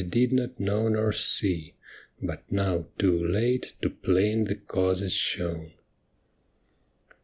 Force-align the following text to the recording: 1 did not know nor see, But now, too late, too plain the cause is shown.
1 0.01 0.09
did 0.09 0.33
not 0.33 0.59
know 0.59 0.87
nor 0.87 1.11
see, 1.13 1.75
But 2.23 2.41
now, 2.51 2.87
too 2.97 3.23
late, 3.23 3.73
too 3.83 3.91
plain 3.91 4.45
the 4.45 4.55
cause 4.55 4.99
is 5.03 5.13
shown. 5.13 5.73